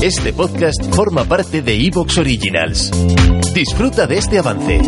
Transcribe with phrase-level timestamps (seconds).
[0.00, 2.92] Este podcast forma parte de Evox Originals.
[3.52, 4.78] Disfruta de este avance.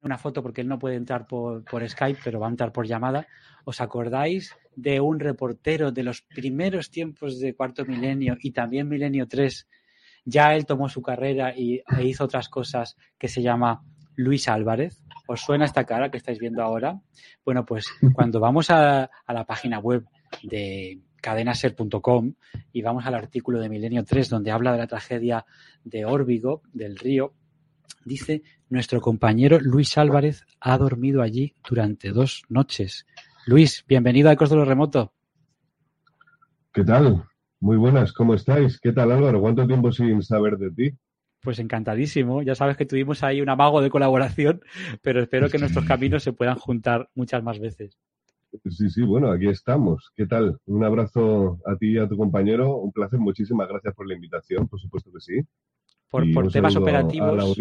[0.00, 3.26] Una foto porque él no puede entrar por, Skype, pero va a entrar por llamada.
[3.66, 9.28] ¿Os acordáis de un reportero de los primeros tiempos de Cuarto Milenio y también Milenio
[9.28, 9.68] 3?
[10.24, 13.84] Ya él tomó su carrera y, e hizo otras cosas que se llama
[14.16, 15.02] Luis Álvarez.
[15.28, 16.98] ¿Os suena esta cara que estáis viendo ahora?
[17.44, 20.06] Bueno, pues cuando vamos a la página web
[20.42, 22.34] de cadenaser.com
[22.72, 25.46] y vamos al artículo de Milenio 3 donde habla de la tragedia
[25.84, 27.34] de Órbigo, del río,
[28.04, 33.06] dice, nuestro compañero Luis Álvarez ha dormido allí durante dos noches.
[33.46, 35.12] Luis, bienvenido a Ecos de lo Remoto.
[36.72, 37.24] ¿Qué tal?
[37.58, 38.78] Muy buenas, ¿cómo estáis?
[38.80, 39.40] ¿Qué tal Álvaro?
[39.40, 40.98] ¿Cuánto tiempo sin saber de ti?
[41.42, 42.42] Pues encantadísimo.
[42.42, 44.62] Ya sabes que tuvimos ahí un amago de colaboración,
[45.02, 47.98] pero espero que nuestros caminos se puedan juntar muchas más veces.
[48.68, 50.10] Sí, sí, bueno, aquí estamos.
[50.14, 50.58] ¿Qué tal?
[50.66, 52.76] Un abrazo a ti y a tu compañero.
[52.76, 53.18] Un placer.
[53.18, 55.40] Muchísimas gracias por la invitación, por supuesto que sí.
[56.08, 57.56] Por, Y por un temas operativos,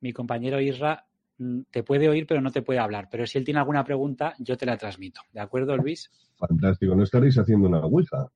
[0.00, 1.06] mi compañero Isra
[1.38, 3.08] mm, te puede oír, pero no te puede hablar.
[3.10, 5.20] Pero si él tiene alguna pregunta, yo te la transmito.
[5.32, 6.10] ¿De acuerdo, Luis?
[6.36, 6.94] Fantástico.
[6.94, 8.28] ¿No estaréis haciendo una ouija?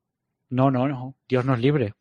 [0.50, 1.16] No, no, no.
[1.28, 1.94] Dios nos libre.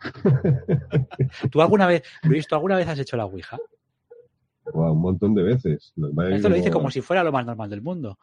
[1.50, 3.58] ¿Tú alguna vez, Luis, tú alguna vez has hecho la Ouija?
[4.72, 5.92] Guau, un montón de veces.
[5.96, 8.18] Esto que lo dice como si fuera lo más normal del mundo.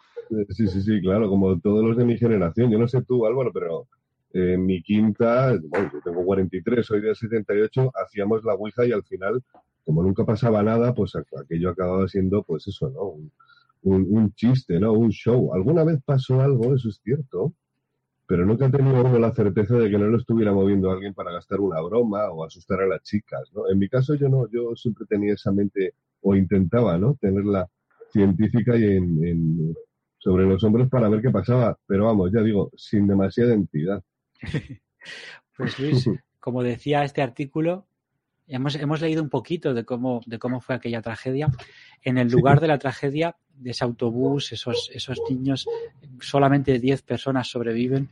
[0.50, 2.70] Sí, sí, sí, claro, como todos los de mi generación.
[2.72, 3.88] Yo no sé tú, Álvaro, pero
[4.34, 8.92] eh, en mi quinta, bueno, yo tengo 43, soy del 78, hacíamos la Ouija y
[8.92, 9.42] al final,
[9.86, 13.04] como nunca pasaba nada, pues aqu- aquello acababa siendo, pues eso, ¿no?
[13.04, 13.32] Un,
[13.84, 14.92] un- un chiste, ¿no?
[14.94, 15.54] Un show.
[15.54, 17.54] Alguna vez pasó algo, eso es cierto,
[18.26, 21.32] pero nunca he tenido uno la certeza de que no lo estuviera moviendo alguien para
[21.32, 23.70] gastar una broma o asustar a las chicas, ¿no?
[23.70, 25.94] En mi caso yo no, yo siempre tenía esa mente,
[26.30, 27.16] o intentaba, ¿no?
[27.20, 27.68] Tenerla
[28.12, 29.76] científica y en, en-
[30.20, 34.04] sobre los hombros para ver qué pasaba, pero vamos, ya digo, sin demasiada entidad.
[35.56, 37.88] Pues Luis, como decía este artículo,
[38.46, 41.50] hemos, hemos leído un poquito de cómo, de cómo fue aquella tragedia.
[42.04, 45.66] En el lugar de la tragedia, de ese autobús, esos, esos niños,
[46.20, 48.10] solamente 10 personas sobreviven,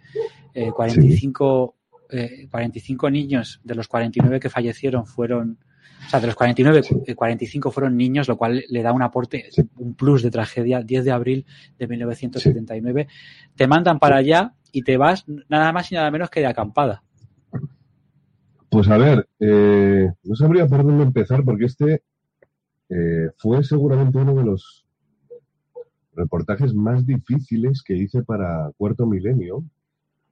[0.53, 1.75] eh, 45,
[2.09, 5.59] eh, 45 niños de los 49 que fallecieron fueron,
[6.05, 9.49] o sea, de los 49, eh, 45 fueron niños, lo cual le da un aporte,
[9.77, 10.81] un plus de tragedia.
[10.81, 11.45] 10 de abril
[11.79, 13.07] de 1979.
[13.55, 17.03] Te mandan para allá y te vas nada más y nada menos que de acampada.
[18.69, 22.03] Pues a ver, eh, no sabría por dónde empezar porque este
[22.89, 24.85] eh, fue seguramente uno de los
[26.13, 29.63] reportajes más difíciles que hice para Cuarto Milenio.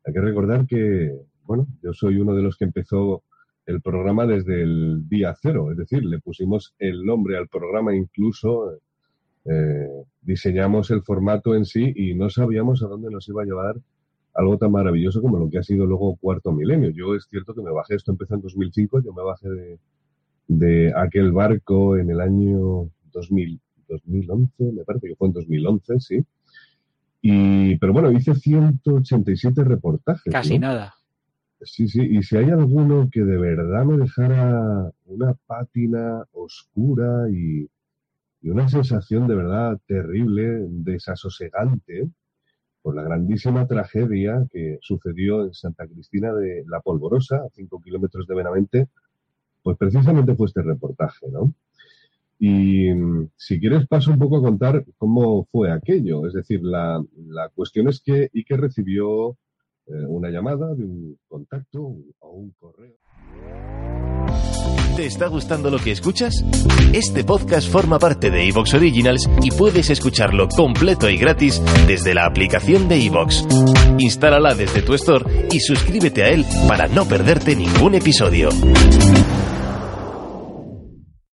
[0.05, 1.11] Hay que recordar que,
[1.43, 3.23] bueno, yo soy uno de los que empezó
[3.66, 8.74] el programa desde el día cero, es decir, le pusimos el nombre al programa incluso,
[9.46, 13.75] eh, diseñamos el formato en sí y no sabíamos a dónde nos iba a llevar
[14.34, 16.90] algo tan maravilloso como lo que ha sido luego Cuarto Milenio.
[16.90, 19.80] Yo es cierto que me bajé, esto empezó en 2005, yo me bajé de,
[20.47, 26.25] de aquel barco en el año 2000, 2011, me parece que fue en 2011, sí.
[27.22, 30.34] Y, pero bueno, hice 187 reportajes.
[30.34, 30.68] Casi ¿no?
[30.68, 30.94] nada.
[31.66, 37.69] Sí, sí, y si hay alguno que de verdad me dejara una pátina oscura y,
[38.44, 42.09] una sensación de verdad terrible, desasosegante,
[42.81, 48.28] por la grandísima tragedia que sucedió en Santa Cristina de la Polvorosa, a 5 kilómetros
[48.28, 48.88] de Benavente,
[49.63, 51.53] pues precisamente fue este reportaje, ¿no?
[52.38, 52.90] Y
[53.38, 56.28] si quieres paso un poco a contar cómo fue aquello.
[56.28, 59.38] Es decir, la, la cuestión es que Ike recibió
[59.88, 62.94] una llamada un contacto o un correo.
[64.95, 66.45] ¿Te está gustando lo que escuchas?
[66.94, 72.25] Este podcast forma parte de Evox Originals y puedes escucharlo completo y gratis desde la
[72.25, 73.44] aplicación de Evox.
[73.97, 78.50] Instálala desde tu store y suscríbete a él para no perderte ningún episodio.